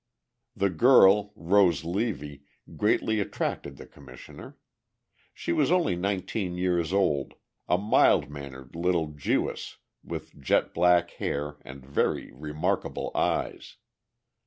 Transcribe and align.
The 0.55 0.71
girl, 0.71 1.31
Rose 1.35 1.83
Levy, 1.83 2.41
greatly 2.75 3.19
attracted 3.19 3.77
the 3.77 3.85
Commissioner. 3.85 4.57
She 5.31 5.53
was 5.53 5.71
only 5.71 5.95
nineteen 5.95 6.57
years 6.57 6.91
old, 6.91 7.35
a 7.69 7.77
mild 7.77 8.27
mannered 8.27 8.75
little 8.75 9.13
Jewess 9.13 9.77
with 10.03 10.41
jet 10.41 10.73
black 10.73 11.11
hair 11.11 11.57
and 11.61 11.85
very 11.85 12.31
remarkable 12.33 13.11
eyes. 13.13 13.75